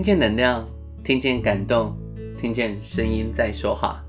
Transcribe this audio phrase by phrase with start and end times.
[0.00, 0.66] 听见能量，
[1.04, 1.94] 听见感动，
[2.34, 4.02] 听见声音在说话。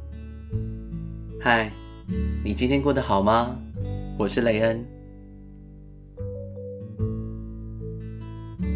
[1.38, 1.70] 嗨，
[2.46, 3.60] 你今天过得好吗？
[4.18, 4.86] 我是雷恩。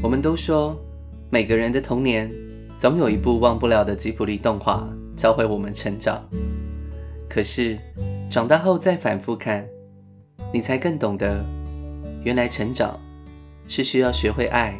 [0.04, 0.78] 我们都说，
[1.30, 2.30] 每个人的童年
[2.76, 4.86] 总有一部忘不了的吉卜力动画，
[5.16, 6.22] 教会我们成长。
[7.30, 7.80] 可是
[8.30, 9.66] 长大后再反复看，
[10.52, 11.46] 你才更懂得，
[12.26, 13.00] 原来成长
[13.70, 14.78] 是需要学会爱，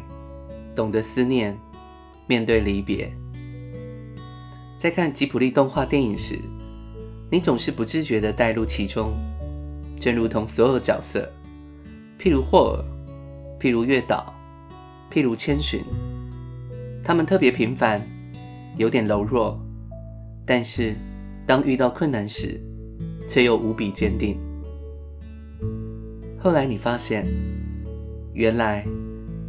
[0.74, 1.58] 懂得思念，
[2.26, 3.12] 面对离别。
[4.78, 6.38] 在看吉卜力动画电影时，
[7.30, 9.12] 你总是不自觉地带入其中，
[9.98, 11.28] 正如同所有角色，
[12.20, 12.84] 譬如霍尔，
[13.58, 14.34] 譬如月岛，
[15.10, 15.82] 譬如千寻，
[17.02, 18.00] 他们特别平凡，
[18.76, 19.58] 有点柔弱，
[20.44, 20.94] 但是
[21.46, 22.60] 当遇到困难时，
[23.28, 24.38] 却又无比坚定。
[26.38, 27.26] 后来你发现，
[28.34, 28.86] 原来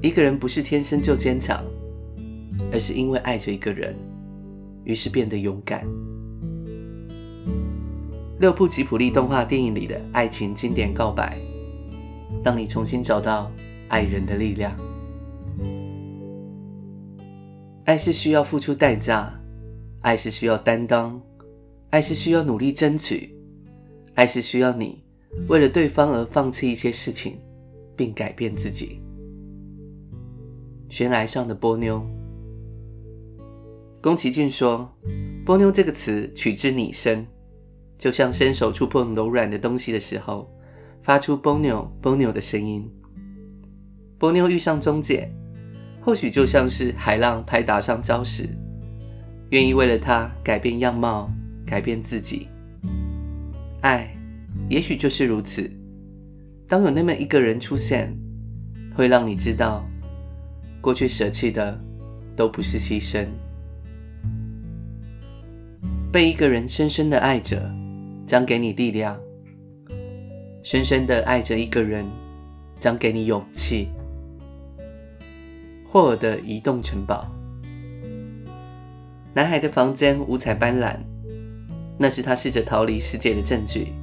[0.01, 1.63] 一个人不是天生就坚强，
[2.71, 3.95] 而是因为爱着一个人，
[4.83, 5.85] 于是变得勇敢。
[8.39, 11.37] 六部吉卜力动画电影里的爱情经典告白，
[12.43, 13.51] 当你重新找到
[13.87, 14.75] 爱人的力量。
[17.85, 19.33] 爱是需要付出代价，
[20.01, 21.19] 爱是需要担当，
[21.89, 23.33] 爱是需要努力争取，
[24.13, 25.03] 爱是需要你
[25.47, 27.39] 为了对方而放弃一些事情，
[27.95, 29.01] 并改变自己。
[30.89, 32.05] 悬崖上的波妞，
[34.07, 34.89] 宫崎骏说
[35.43, 37.27] ：“波妞这个词取之拟声。”
[37.99, 40.49] 就像伸手触碰柔软的东西的时候，
[41.01, 42.89] 发出“波妞波妞”的声音。
[44.17, 45.29] 波妞遇上中介，
[45.99, 48.47] 或许就像是海浪拍打上礁石，
[49.49, 51.29] 愿意为了他改变样貌，
[51.65, 52.47] 改变自己。
[53.81, 54.09] 爱，
[54.69, 55.69] 也许就是如此。
[56.65, 58.17] 当有那么一个人出现，
[58.95, 59.85] 会让你知道，
[60.79, 61.77] 过去舍弃的
[62.37, 63.27] 都不是牺牲。
[66.11, 67.69] 被一个人深深的爱着。
[68.27, 69.17] 将给你力量，
[70.61, 72.05] 深深的爱着一个人，
[72.77, 73.87] 将给你勇气。
[75.87, 77.25] 霍尔的移动城堡，
[79.33, 80.97] 男孩的房间五彩斑斓，
[81.97, 83.93] 那是他试着逃离世界的证据，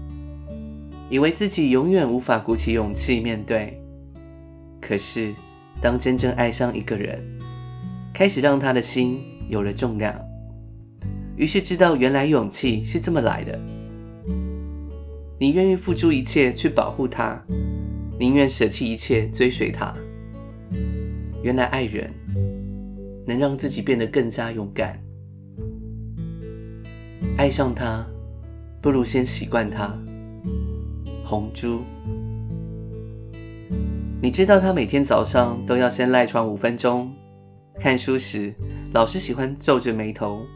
[1.11, 3.78] 以为自己永远无法鼓起勇气面对。
[4.81, 5.34] 可是，
[5.83, 7.23] 当真正爱上一个人，
[8.15, 10.19] 开始让他的心有了重量，
[11.37, 13.61] 于是知道原来勇气是这么来的。
[15.39, 17.43] 你愿意付出一切去保护他，
[18.19, 19.95] 宁愿舍弃一切追随他。
[21.43, 22.11] 原来爱人
[23.27, 24.99] 能让自己变得更加勇敢。
[27.37, 28.06] 爱上他，
[28.81, 29.93] 不如先习惯他。
[31.25, 31.81] 红珠，
[34.22, 37.12] 你知道他每天早上都要先赖床五分钟，
[37.81, 38.55] 看书时
[38.93, 40.47] 老是喜欢皱着眉头，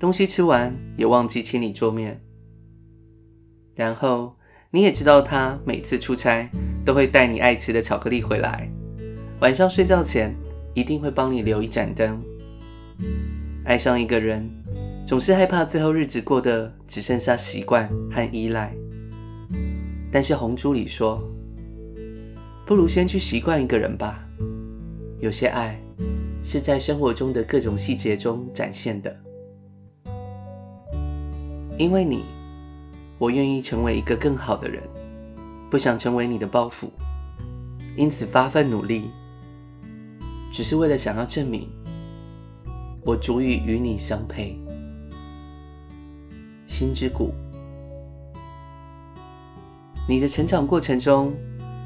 [0.00, 2.18] 东西吃完也忘记清理桌面。
[3.74, 4.34] 然后
[4.70, 6.48] 你也知道，他每次出差
[6.86, 8.66] 都会带你爱吃的巧克力回来，
[9.40, 10.34] 晚上睡觉前
[10.72, 12.18] 一定会帮你留一盏灯。
[13.66, 14.48] 爱上一个人，
[15.06, 18.74] 总是害怕最后日子过得只剩下习惯和依赖。
[20.10, 21.22] 但是红珠里说，
[22.64, 24.26] 不如先去习惯一个人吧。
[25.18, 25.78] 有些爱
[26.42, 29.14] 是在生活中的各种细节中展现的，
[31.80, 32.22] 因为你。
[33.16, 34.82] 我愿意成为一个更好的人，
[35.70, 36.88] 不想成为你的包袱，
[37.94, 39.10] 因此发奋努力，
[40.50, 41.68] 只是为了想要证明
[43.02, 44.58] 我足以与你相配。
[46.66, 47.30] 心之谷，
[50.08, 51.34] 你的成长过程中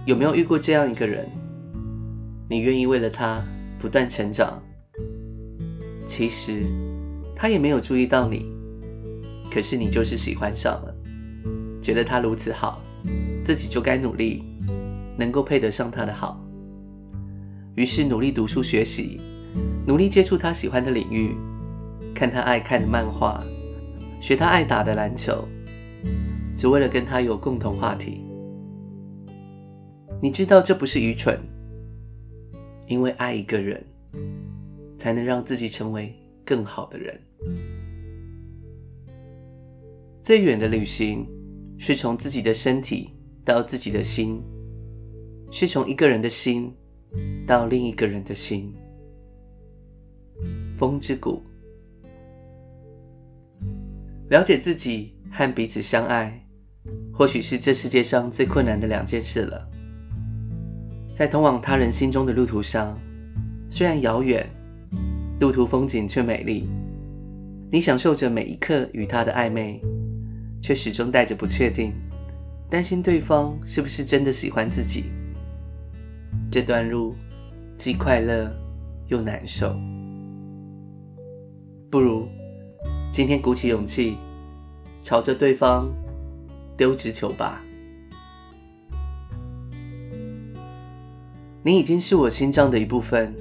[0.06, 1.28] 有没有遇过这样一个人？
[2.48, 3.42] 你愿意为了他
[3.76, 4.62] 不断成长，
[6.06, 6.64] 其实
[7.34, 8.53] 他也没有注意到你，
[9.54, 10.92] 可是你就是喜欢上了。
[11.80, 12.82] 觉得他如此好，
[13.44, 14.42] 自己就该努力，
[15.16, 16.44] 能够配得上他的好。
[17.76, 19.20] 于是努力读书学习，
[19.86, 21.36] 努力接触他喜欢的领域，
[22.12, 23.40] 看他爱看的漫画，
[24.20, 25.46] 学他爱打的篮球，
[26.56, 28.24] 只为了跟他有共同话题。
[30.20, 31.38] 你知道这不是愚蠢，
[32.88, 33.80] 因为爱一个人，
[34.98, 36.12] 才能让自己成为
[36.44, 37.20] 更好的人。
[40.24, 41.24] 最远的旅行。
[41.76, 43.10] 是从自己的身体
[43.44, 44.40] 到自己的心，
[45.50, 46.72] 是从一个人的心
[47.46, 48.72] 到另一个人的心。
[50.78, 51.42] 风之谷，
[54.30, 56.46] 了解自己和彼此相爱，
[57.12, 59.68] 或许是这世界上最困难的两件事了。
[61.14, 62.96] 在通往他人心中的路途上，
[63.68, 64.48] 虽然遥远，
[65.40, 66.68] 路途风景却美丽。
[67.70, 69.82] 你享受着每一刻与他的暧昧，
[70.64, 71.92] 却始终带着不确定，
[72.70, 75.04] 担心对方是不是真的喜欢自己。
[76.50, 77.14] 这段路
[77.76, 78.50] 既快乐
[79.08, 79.78] 又难受，
[81.90, 82.26] 不如
[83.12, 84.16] 今天鼓起勇气，
[85.02, 85.92] 朝着对方
[86.78, 87.60] 丢直球吧。
[91.62, 93.34] 你已经是我心脏的一部分，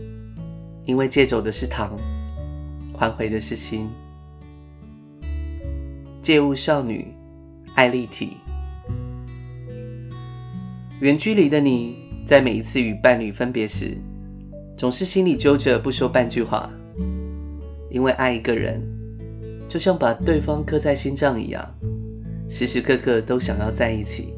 [0.83, 1.97] 因为借走的是糖，
[2.97, 3.89] 还回的是心。
[6.23, 7.13] 借物少女，
[7.75, 8.37] 爱立体。
[11.01, 13.97] 远距离的你，在每一次与伴侣分别时，
[14.77, 16.71] 总是心里揪着不说半句话，
[17.91, 18.81] 因为爱一个人，
[19.67, 21.61] 就像把对方刻在心脏一样，
[22.47, 24.33] 时时刻刻都想要在一起。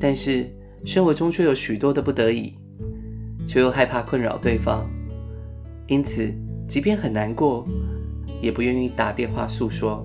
[0.00, 0.50] 但是
[0.84, 2.52] 生活中却有许多的不得已，
[3.46, 4.84] 却又害怕困扰对方，
[5.86, 6.34] 因此
[6.66, 7.64] 即便很难过，
[8.42, 10.04] 也不愿意打电话诉说。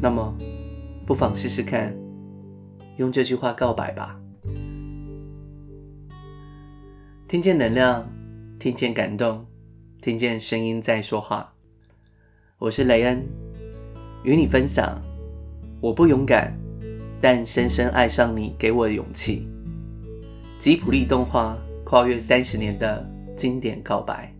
[0.00, 0.32] 那么，
[1.04, 1.92] 不妨试试看，
[2.98, 4.16] 用这句话告白吧。
[7.26, 8.08] 听见能量，
[8.60, 9.44] 听见感动，
[10.00, 11.52] 听见声音在说话。
[12.58, 13.26] 我是雷恩，
[14.22, 15.02] 与你分享。
[15.80, 16.56] 我不勇敢，
[17.20, 19.48] 但深深爱上你给我的勇气。
[20.60, 23.04] 吉普力动画跨越三十年的
[23.36, 24.32] 经典告白。